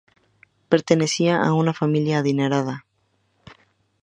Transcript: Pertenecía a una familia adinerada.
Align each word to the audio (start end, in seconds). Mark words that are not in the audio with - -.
Pertenecía 0.67 1.43
a 1.43 1.53
una 1.53 1.75
familia 1.75 2.17
adinerada. 2.17 2.87